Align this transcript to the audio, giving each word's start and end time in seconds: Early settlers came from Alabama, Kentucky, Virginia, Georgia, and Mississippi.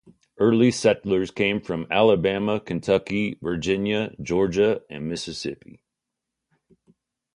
Early 0.39 0.71
settlers 0.71 1.29
came 1.29 1.61
from 1.61 1.85
Alabama, 1.91 2.59
Kentucky, 2.59 3.37
Virginia, 3.39 4.15
Georgia, 4.19 4.81
and 4.89 5.07
Mississippi. 5.07 5.83